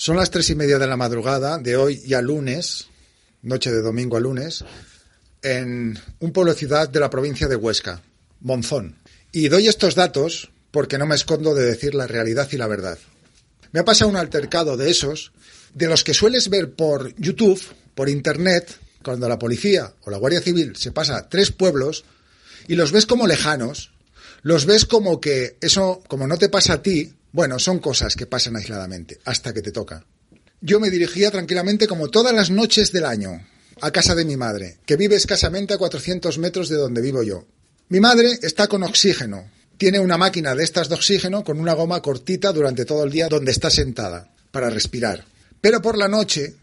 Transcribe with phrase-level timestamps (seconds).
[0.00, 2.86] Son las tres y media de la madrugada de hoy ya lunes,
[3.42, 4.64] noche de domingo a lunes,
[5.42, 8.00] en un pueblo ciudad de la provincia de Huesca,
[8.40, 8.96] Monzón.
[9.30, 12.96] Y doy estos datos porque no me escondo de decir la realidad y la verdad.
[13.72, 15.32] Me ha pasado un altercado de esos,
[15.74, 17.62] de los que sueles ver por YouTube,
[17.94, 22.06] por Internet, cuando la policía o la Guardia Civil se pasa a tres pueblos
[22.68, 23.92] y los ves como lejanos,
[24.40, 28.26] los ves como que eso, como no te pasa a ti, bueno, son cosas que
[28.26, 30.04] pasan aisladamente, hasta que te toca.
[30.60, 33.40] Yo me dirigía tranquilamente como todas las noches del año
[33.80, 37.46] a casa de mi madre, que vive escasamente a 400 metros de donde vivo yo.
[37.88, 39.50] Mi madre está con oxígeno.
[39.78, 43.28] Tiene una máquina de estas de oxígeno con una goma cortita durante todo el día
[43.28, 45.24] donde está sentada, para respirar.
[45.60, 46.54] Pero por la noche,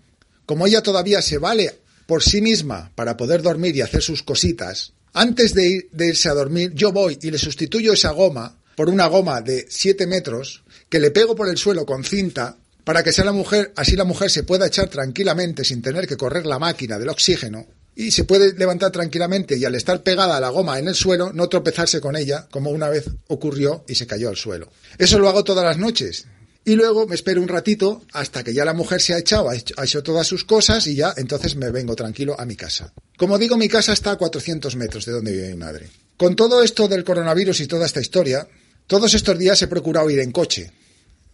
[0.45, 4.93] como ella todavía se vale por sí misma para poder dormir y hacer sus cositas,
[5.13, 9.41] antes de, irse a dormir, yo voy y le sustituyo esa goma por una goma
[9.41, 13.31] de 7 metros que le pego por el suelo con cinta para que sea la
[13.31, 17.09] mujer, así la mujer se pueda echar tranquilamente sin tener que correr la máquina del
[17.09, 20.93] oxígeno y se puede levantar tranquilamente y al estar pegada a la goma en el
[20.93, 24.71] suelo no tropezarse con ella como una vez ocurrió y se cayó al suelo.
[24.99, 26.27] Eso lo hago todas las noches.
[26.63, 29.55] Y luego me espero un ratito hasta que ya la mujer se ha echado, ha
[29.55, 32.93] hecho, todas sus cosas y ya entonces me vengo tranquilo a mi casa.
[33.17, 35.89] Como digo, mi casa está a 400 metros de donde vive mi madre.
[36.15, 38.47] Con todo esto del coronavirus y toda esta historia,
[38.87, 40.71] todos estos días he procurado ir en coche.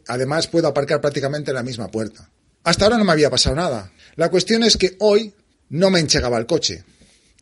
[0.07, 2.27] Además, puedo aparcar prácticamente en la misma puerta.
[2.63, 3.91] Hasta ahora no me había pasado nada.
[4.15, 5.31] La cuestión es que hoy
[5.69, 6.83] no me enchegaba el coche.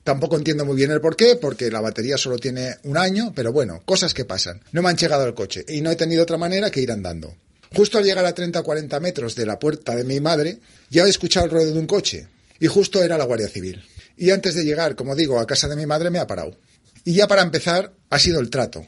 [0.04, 3.54] Tampoco entiendo muy bien el por qué, porque la batería solo tiene un año, pero
[3.54, 4.62] bueno, cosas que pasan.
[4.74, 7.34] No me han enchegado el coche y no he tenido otra manera que ir andando.
[7.74, 10.60] Justo al llegar a 30 o 40 metros de la puerta de mi madre,
[10.90, 12.28] ya he escuchado el ruido de un coche.
[12.60, 13.82] Y justo era la Guardia Civil.
[14.18, 16.58] Y antes de llegar, como digo, a casa de mi madre me ha parado.
[17.06, 18.86] Y ya para empezar, ha sido el trato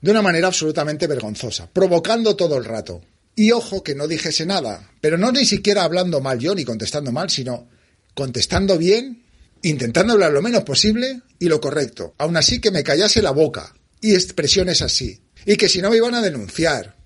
[0.00, 3.02] de una manera absolutamente vergonzosa, provocando todo el rato.
[3.34, 7.12] Y ojo que no dijese nada, pero no ni siquiera hablando mal yo ni contestando
[7.12, 7.68] mal, sino
[8.14, 9.22] contestando bien,
[9.62, 12.14] intentando hablar lo menos posible y lo correcto.
[12.18, 15.20] Aún así que me callase la boca y expresiones así.
[15.46, 16.96] Y que si no me iban a denunciar.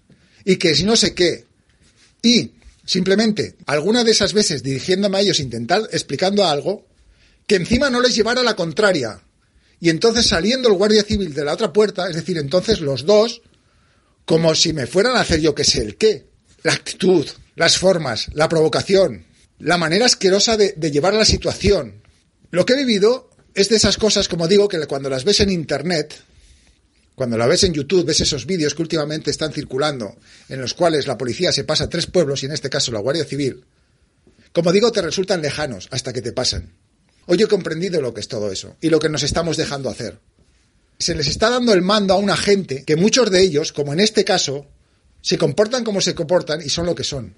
[0.45, 1.47] Y que si no sé qué.
[2.23, 2.53] Y
[2.85, 6.87] simplemente alguna de esas veces dirigiéndome a ellos, intentar explicando algo,
[7.47, 9.23] que encima no les llevara la contraria,
[9.81, 13.43] y entonces saliendo el guardia civil de la otra puerta, es decir, entonces los dos,
[14.25, 16.27] como si me fueran a hacer yo que sé el qué,
[16.63, 19.27] la actitud, las formas, la provocación,
[19.59, 22.03] la manera asquerosa de, de llevar la situación.
[22.51, 25.51] Lo que he vivido es de esas cosas, como digo, que cuando las ves en
[25.51, 26.23] Internet,
[27.15, 30.17] cuando la ves en YouTube, ves esos vídeos que últimamente están circulando,
[30.49, 33.01] en los cuales la policía se pasa a tres pueblos, y en este caso la
[33.01, 33.65] Guardia Civil,
[34.53, 36.73] como digo, te resultan lejanos hasta que te pasan.
[37.27, 40.19] Hoy he comprendido lo que es todo eso y lo que nos estamos dejando hacer.
[40.99, 44.01] Se les está dando el mando a una gente que muchos de ellos, como en
[44.01, 44.67] este caso,
[45.21, 47.35] se comportan como se comportan y son lo que son.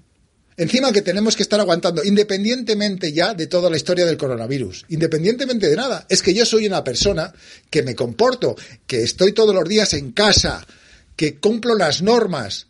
[0.57, 5.69] Encima que tenemos que estar aguantando, independientemente ya de toda la historia del coronavirus, independientemente
[5.69, 7.33] de nada, es que yo soy una persona
[7.69, 10.67] que me comporto, que estoy todos los días en casa,
[11.15, 12.67] que cumplo las normas,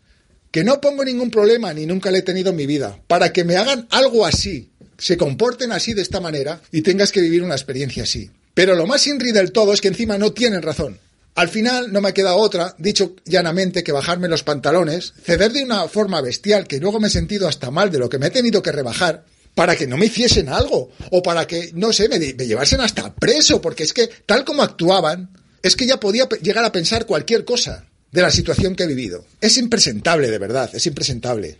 [0.51, 3.43] que no pongo ningún problema ni nunca le he tenido en mi vida, para que
[3.43, 7.55] me hagan algo así, se comporten así de esta manera y tengas que vivir una
[7.55, 8.29] experiencia así.
[8.53, 10.99] Pero lo más inri del todo es que encima no tienen razón.
[11.35, 15.87] Al final no me queda otra, dicho llanamente, que bajarme los pantalones, ceder de una
[15.87, 18.61] forma bestial que luego me he sentido hasta mal de lo que me he tenido
[18.61, 22.47] que rebajar, para que no me hiciesen algo, o para que, no sé, me, me
[22.47, 25.29] llevasen hasta preso, porque es que tal como actuaban,
[25.63, 29.25] es que ya podía llegar a pensar cualquier cosa de la situación que he vivido.
[29.39, 31.57] Es impresentable, de verdad, es impresentable.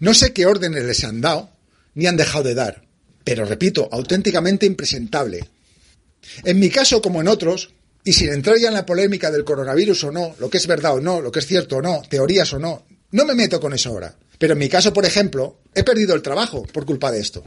[0.00, 1.50] No sé qué órdenes les han dado,
[1.98, 2.82] ni han dejado de dar.
[3.24, 5.48] Pero repito, auténticamente impresentable.
[6.44, 7.70] En mi caso, como en otros,
[8.04, 10.94] y sin entrar ya en la polémica del coronavirus o no, lo que es verdad
[10.94, 13.74] o no, lo que es cierto o no, teorías o no, no me meto con
[13.74, 14.16] eso ahora.
[14.38, 17.42] Pero en mi caso, por ejemplo, he perdido el trabajo por culpa de esto.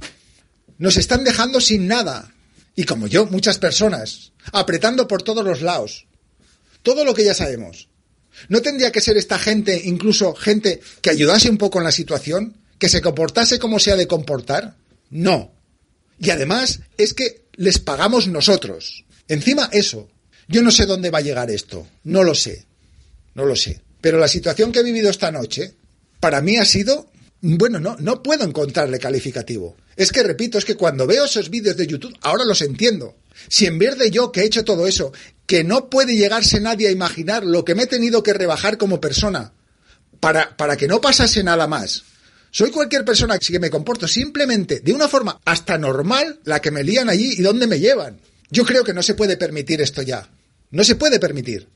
[0.78, 2.34] Nos están dejando sin nada.
[2.76, 6.08] Y como yo, muchas personas, apretando por todos los lados.
[6.84, 7.88] Todo lo que ya sabemos.
[8.50, 12.58] ¿No tendría que ser esta gente, incluso gente que ayudase un poco en la situación?
[12.82, 14.76] Que se comportase como se ha de comportar?
[15.12, 15.52] No.
[16.18, 19.06] Y además es que les pagamos nosotros.
[19.28, 20.10] Encima eso.
[20.48, 21.88] Yo no sé dónde va a llegar esto.
[22.04, 22.66] No lo sé.
[23.36, 23.82] No lo sé.
[24.02, 25.76] Pero la situación que he vivido esta noche,
[26.20, 27.12] para mí ha sido...
[27.42, 29.78] Bueno, no, no puedo encontrarle calificativo.
[29.96, 33.16] Es que, repito, es que cuando veo esos vídeos de YouTube, ahora los entiendo.
[33.48, 35.14] Si en vez de yo que he hecho todo eso,
[35.46, 39.00] que no puede llegarse nadie a imaginar lo que me he tenido que rebajar como
[39.00, 39.54] persona,
[40.20, 42.06] para, para que no pasase nada más,
[42.52, 46.84] soy cualquier persona que me comporto simplemente de una forma hasta normal la que me
[46.84, 48.20] lían allí y dónde me llevan.
[48.50, 50.30] Yo creo que no se puede permitir esto ya.
[50.70, 51.70] No se puede permitir.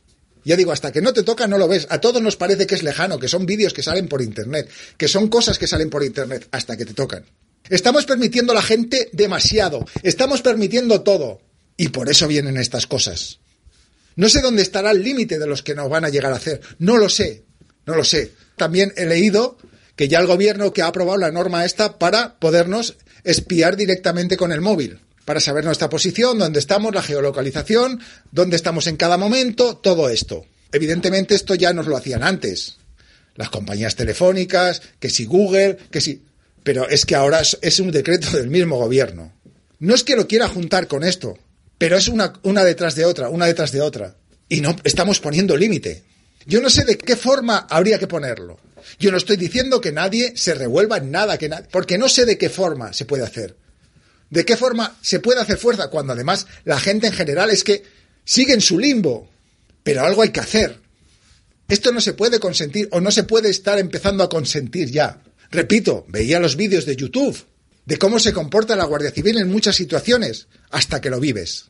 [0.44, 1.88] Ya digo, hasta que no te toca no lo ves.
[1.90, 5.08] A todos nos parece que es lejano, que son vídeos que salen por Internet, que
[5.08, 7.26] son cosas que salen por Internet, hasta que te tocan.
[7.70, 11.42] Estamos permitiendo a la gente demasiado, estamos permitiendo todo.
[11.78, 13.40] Y por eso vienen estas cosas.
[14.18, 16.62] No sé dónde estará el límite de los que nos van a llegar a hacer.
[16.80, 17.44] No lo sé,
[17.86, 18.34] no lo sé.
[18.56, 19.58] También he leído
[19.96, 24.52] que ya el gobierno que ha aprobado la norma esta para podernos espiar directamente con
[24.52, 28.00] el móvil, para saber nuestra posición, dónde estamos, la geolocalización,
[28.32, 30.46] dónde estamos en cada momento, todo esto.
[30.72, 32.78] Evidentemente esto ya nos lo hacían antes.
[33.36, 36.24] Las compañías telefónicas, que si Google, que si...
[36.64, 39.34] Pero es que ahora es un decreto del mismo gobierno.
[39.80, 41.38] No es que lo quiera juntar con esto,
[41.78, 44.16] pero es una, una detrás de otra, una detrás de otra.
[44.48, 46.04] Y no estamos poniendo límite.
[46.46, 48.58] Yo no sé de qué forma habría que ponerlo.
[49.00, 52.38] Yo no estoy diciendo que nadie se revuelva en nada, que porque no sé de
[52.38, 53.58] qué forma se puede hacer.
[54.30, 57.84] ¿De qué forma se puede hacer fuerza cuando además la gente en general es que
[58.24, 59.30] sigue en su limbo?
[59.84, 60.80] Pero algo hay que hacer.
[61.68, 65.22] Esto no se puede consentir o no se puede estar empezando a consentir ya.
[65.52, 67.38] Repito, veía los vídeos de YouTube
[67.86, 71.66] de cómo se comporta la Guardia Civil en muchas situaciones hasta que lo vives.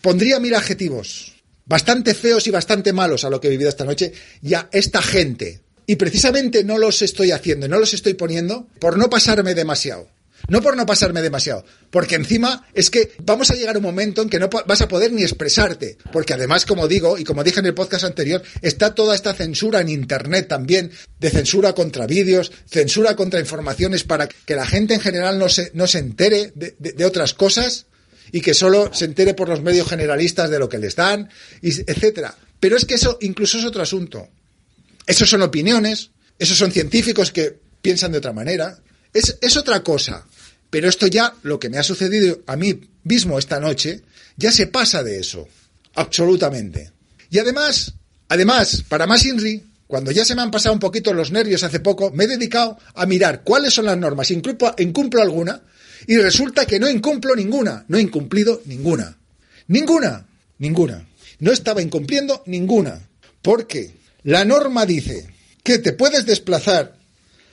[0.00, 1.36] Pondría mil adjetivos
[1.66, 5.02] bastante feos y bastante malos a lo que he vivido esta noche y a esta
[5.02, 5.60] gente.
[5.86, 10.08] Y precisamente no los estoy haciendo, no los estoy poniendo por no pasarme demasiado.
[10.48, 14.22] No por no pasarme demasiado, porque encima es que vamos a llegar a un momento
[14.22, 17.58] en que no vas a poder ni expresarte, porque además, como digo, y como dije
[17.58, 22.52] en el podcast anterior, está toda esta censura en Internet también, de censura contra vídeos,
[22.68, 26.76] censura contra informaciones para que la gente en general no se, no se entere de,
[26.78, 27.86] de otras cosas
[28.30, 31.28] y que solo se entere por los medios generalistas de lo que les dan,
[31.62, 32.36] etcétera.
[32.60, 34.28] Pero es que eso incluso es otro asunto.
[35.06, 38.78] Esos son opiniones, esos son científicos que piensan de otra manera,
[39.12, 40.26] es, es otra cosa.
[40.70, 44.02] Pero esto ya, lo que me ha sucedido a mí mismo esta noche,
[44.36, 45.48] ya se pasa de eso.
[45.94, 46.92] Absolutamente.
[47.30, 47.94] Y además,
[48.28, 51.80] además, para más INRI, cuando ya se me han pasado un poquito los nervios hace
[51.80, 55.62] poco, me he dedicado a mirar cuáles son las normas, incumplo, incumplo alguna,
[56.06, 59.16] y resulta que no incumplo ninguna, no he incumplido ninguna.
[59.68, 60.26] Ninguna,
[60.58, 61.06] ninguna.
[61.38, 63.00] No estaba incumpliendo ninguna.
[63.42, 63.94] Porque
[64.26, 65.28] la norma dice
[65.62, 66.96] que te puedes desplazar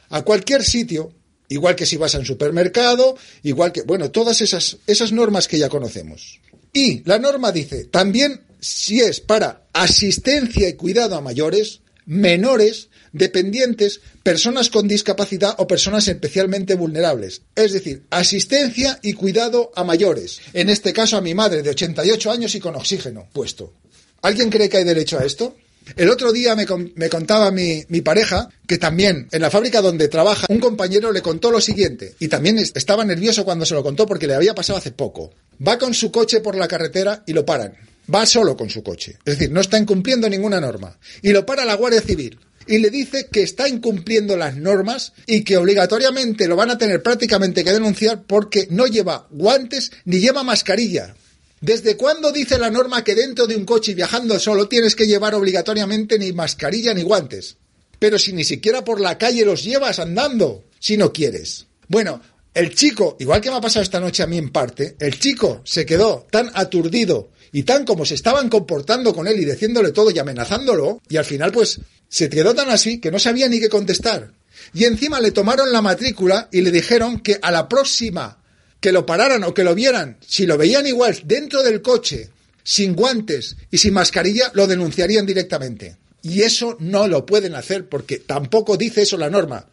[0.09, 1.13] a cualquier sitio,
[1.47, 5.59] igual que si vas a un supermercado, igual que, bueno, todas esas, esas normas que
[5.59, 6.39] ya conocemos.
[6.73, 14.01] Y la norma dice también si es para asistencia y cuidado a mayores, menores, dependientes,
[14.23, 17.43] personas con discapacidad o personas especialmente vulnerables.
[17.55, 20.41] Es decir, asistencia y cuidado a mayores.
[20.53, 23.75] En este caso a mi madre de 88 años y con oxígeno puesto.
[24.23, 25.55] ¿Alguien cree que hay derecho a esto?
[25.95, 26.65] El otro día me,
[27.09, 31.51] contaba mi, mi, pareja que también en la fábrica donde trabaja un compañero le contó
[31.51, 34.91] lo siguiente y también estaba nervioso cuando se lo contó porque le había pasado hace
[34.91, 35.31] poco.
[35.65, 37.74] Va con su coche por la carretera y lo paran.
[38.13, 39.18] Va solo con su coche.
[39.25, 40.97] Es decir, no está incumpliendo ninguna norma.
[41.21, 42.38] Y lo para la Guardia Civil
[42.68, 47.01] y le dice que está incumpliendo las normas y que obligatoriamente lo van a tener
[47.03, 51.15] prácticamente que denunciar porque no lleva guantes ni lleva mascarilla.
[51.63, 55.33] ¿Desde cuándo dice la norma que dentro de un coche viajando solo tienes que llevar
[55.33, 57.56] obligatoriamente ni mascarilla ni guantes?
[58.00, 61.68] Pero si ni siquiera por la calle los llevas andando, si no quieres.
[61.88, 62.19] Bueno,
[62.54, 65.62] el chico, igual que me ha pasado esta noche a mí en parte, el chico
[65.63, 70.12] se quedó tan aturdido y tan como se estaban comportando con él y diciéndole todo
[70.12, 71.80] y amenazándolo, y al final pues
[72.10, 74.33] se quedó tan así que no sabía ni qué contestar.
[74.74, 78.42] Y encima le tomaron la matrícula y le dijeron que a la próxima
[78.83, 82.29] que lo pararan o que lo vieran, si lo veían igual dentro del coche,
[82.65, 85.95] sin guantes y sin mascarilla, lo denunciarían directamente.
[86.21, 89.67] Y eso no lo pueden hacer porque tampoco dice eso la norma.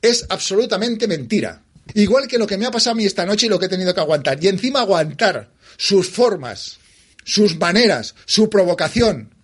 [0.00, 1.62] Es absolutamente mentira.
[1.92, 3.68] Igual que lo que me ha pasado a mí esta noche y lo que he
[3.68, 4.42] tenido que aguantar.
[4.42, 6.78] Y encima aguantar sus formas,
[7.24, 9.34] sus maneras, su provocación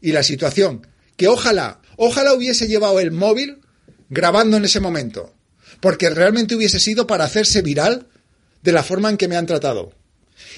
[0.00, 0.86] y la situación.
[1.18, 3.58] Que ojalá, ojalá hubiese llevado el móvil
[4.08, 5.34] grabando en ese momento.
[5.80, 8.06] Porque realmente hubiese sido para hacerse viral
[8.66, 9.92] de la forma en que me han tratado.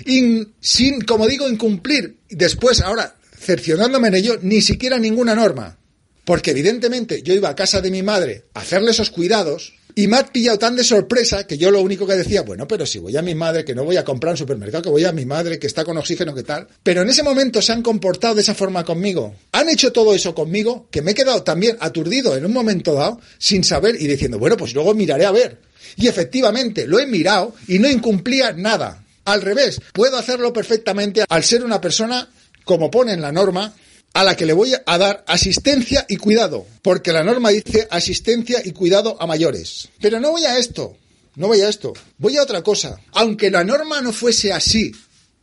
[0.07, 5.77] Y sin, como digo, incumplir después, ahora, cercionándome en ello, ni siquiera ninguna norma.
[6.25, 10.17] Porque evidentemente yo iba a casa de mi madre a hacerle esos cuidados y me
[10.17, 13.17] ha pillado tan de sorpresa que yo lo único que decía, bueno, pero si voy
[13.17, 15.59] a mi madre, que no voy a comprar en supermercado, que voy a mi madre,
[15.59, 16.69] que está con oxígeno, que tal.
[16.85, 19.35] Pero en ese momento se han comportado de esa forma conmigo.
[19.51, 23.21] Han hecho todo eso conmigo, que me he quedado también aturdido en un momento dado,
[23.39, 25.59] sin saber y diciendo, bueno, pues luego miraré a ver.
[25.97, 29.05] Y efectivamente, lo he mirado y no incumplía nada.
[29.25, 32.31] Al revés, puedo hacerlo perfectamente al ser una persona,
[32.63, 33.75] como pone en la norma,
[34.15, 38.61] a la que le voy a dar asistencia y cuidado, porque la norma dice asistencia
[38.65, 39.89] y cuidado a mayores.
[40.01, 40.97] Pero no voy a esto,
[41.37, 43.01] no voy a esto, voy a otra cosa.
[43.13, 44.93] Aunque la norma no fuese así,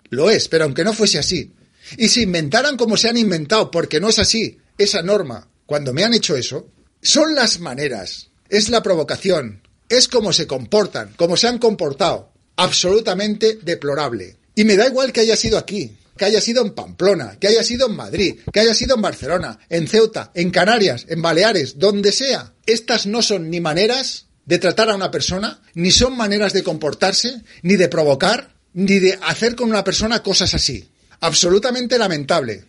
[0.10, 1.52] lo es, pero aunque no fuese así,
[1.98, 6.04] y se inventaran como se han inventado, porque no es así, esa norma, cuando me
[6.04, 6.68] han hecho eso,
[7.02, 13.60] son las maneras, es la provocación, es cómo se comportan, cómo se han comportado, absolutamente
[13.62, 14.38] deplorable.
[14.56, 17.64] Y me da igual que haya sido aquí, que haya sido en Pamplona, que haya
[17.64, 22.12] sido en Madrid, que haya sido en Barcelona, en Ceuta, en Canarias, en Baleares, donde
[22.12, 22.54] sea.
[22.66, 27.42] Estas no son ni maneras de tratar a una persona, ni son maneras de comportarse,
[27.64, 30.90] ni de provocar, ni de hacer con una persona cosas así.
[31.20, 32.66] Absolutamente lamentable.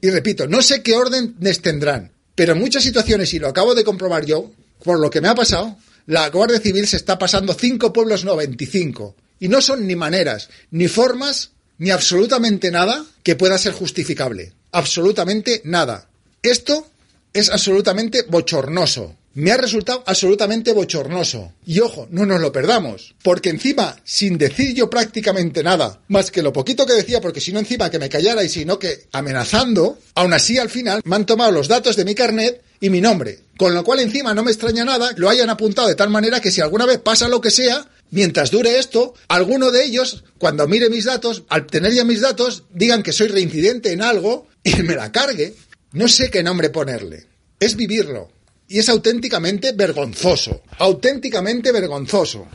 [0.00, 3.84] Y repito, no sé qué órdenes tendrán, pero en muchas situaciones, y lo acabo de
[3.84, 7.92] comprobar yo, por lo que me ha pasado, la Guardia Civil se está pasando cinco
[7.92, 9.16] pueblos, no 25.
[9.40, 14.52] Y no son ni maneras, ni formas, ni absolutamente nada que pueda ser justificable.
[14.72, 16.08] Absolutamente nada.
[16.42, 16.86] Esto
[17.32, 19.16] es absolutamente bochornoso.
[19.34, 21.52] Me ha resultado absolutamente bochornoso.
[21.66, 23.14] Y ojo, no nos lo perdamos.
[23.22, 27.52] Porque encima, sin decir yo prácticamente nada, más que lo poquito que decía, porque si
[27.52, 31.16] no encima que me callara y si no que amenazando, aún así al final me
[31.16, 33.40] han tomado los datos de mi carnet y mi nombre.
[33.56, 36.52] Con lo cual encima no me extraña nada lo hayan apuntado de tal manera que
[36.52, 40.88] si alguna vez pasa lo que sea, mientras dure esto, alguno de ellos, cuando mire
[40.88, 44.94] mis datos, al tener ya mis datos, digan que soy reincidente en algo y me
[44.94, 45.54] la cargue.
[45.92, 47.26] No sé qué nombre ponerle.
[47.60, 48.30] Es vivirlo.
[48.66, 50.62] Y es auténticamente vergonzoso.
[50.78, 52.48] Auténticamente vergonzoso.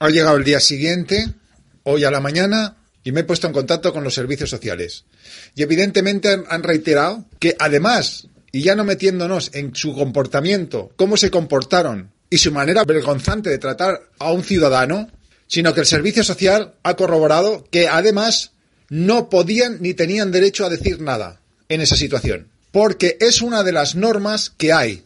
[0.00, 1.26] Ha llegado el día siguiente,
[1.84, 5.04] hoy a la mañana, y me he puesto en contacto con los servicios sociales.
[5.54, 11.30] Y evidentemente han reiterado que además, y ya no metiéndonos en su comportamiento, cómo se
[11.30, 15.10] comportaron y su manera vergonzante de tratar a un ciudadano,
[15.46, 18.52] sino que el servicio social ha corroborado que además
[18.88, 23.72] no podían ni tenían derecho a decir nada en esa situación porque es una de
[23.72, 25.02] las normas que hay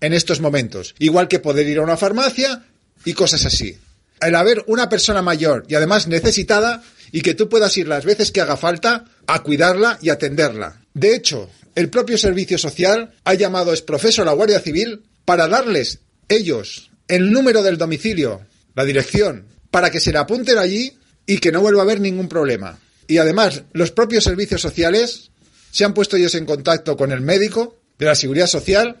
[0.00, 0.96] en estos momentos.
[0.98, 2.64] Igual que poder ir a una farmacia
[3.04, 3.78] y cosas así.
[4.20, 8.32] El haber una persona mayor y además necesitada y que tú puedas ir las veces
[8.32, 10.80] que haga falta a cuidarla y atenderla.
[10.92, 16.00] De hecho, el propio servicio social ha llamado exprofeso a la Guardia Civil para darles
[16.28, 18.42] ellos el número del domicilio,
[18.74, 22.28] la dirección, para que se le apunten allí y que no vuelva a haber ningún
[22.28, 22.78] problema.
[23.06, 25.30] Y además, los propios servicios sociales
[25.70, 29.00] se han puesto ellos en contacto con el médico de la Seguridad Social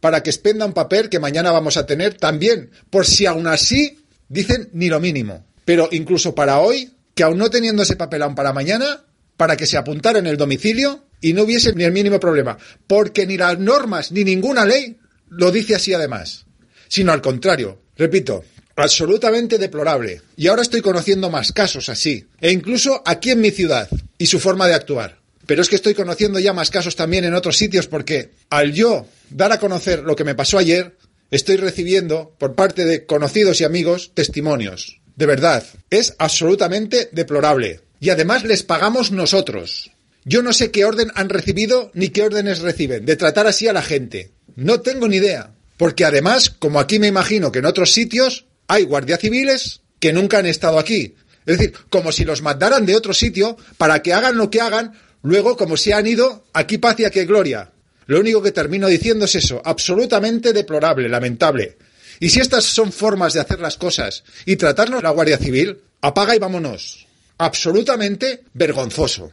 [0.00, 3.98] para que expenda un papel que mañana vamos a tener también, por si aún así
[4.28, 5.46] dicen ni lo mínimo.
[5.64, 9.04] Pero incluso para hoy, que aún no teniendo ese papel aún para mañana,
[9.36, 12.58] para que se apuntara en el domicilio y no hubiese ni el mínimo problema.
[12.86, 16.46] Porque ni las normas ni ninguna ley lo dice así además.
[16.88, 17.82] Sino al contrario.
[17.96, 18.44] Repito,
[18.76, 20.22] absolutamente deplorable.
[20.36, 22.26] Y ahora estoy conociendo más casos así.
[22.40, 23.88] E incluso aquí en mi ciudad.
[24.18, 25.18] Y su forma de actuar.
[25.46, 29.06] Pero es que estoy conociendo ya más casos también en otros sitios porque al yo
[29.30, 30.96] dar a conocer lo que me pasó ayer,
[31.30, 35.00] estoy recibiendo por parte de conocidos y amigos testimonios.
[35.14, 37.80] De verdad, es absolutamente deplorable.
[38.00, 39.90] Y además les pagamos nosotros.
[40.24, 43.72] Yo no sé qué orden han recibido ni qué órdenes reciben de tratar así a
[43.72, 44.32] la gente.
[44.56, 45.54] No tengo ni idea.
[45.76, 50.38] Porque además, como aquí me imagino que en otros sitios hay guardias civiles que nunca
[50.38, 51.14] han estado aquí.
[51.44, 54.94] Es decir, como si los mandaran de otro sitio para que hagan lo que hagan,
[55.26, 57.72] Luego, como se han ido, aquí paz y aquí gloria.
[58.06, 61.78] Lo único que termino diciendo es eso, absolutamente deplorable, lamentable.
[62.20, 66.36] Y si estas son formas de hacer las cosas y tratarnos la Guardia Civil, apaga
[66.36, 67.08] y vámonos.
[67.38, 69.32] Absolutamente vergonzoso.